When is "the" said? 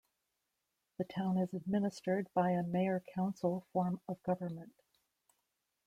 0.97-1.03